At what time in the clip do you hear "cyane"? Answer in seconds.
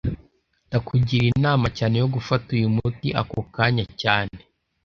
1.77-1.95, 4.01-4.37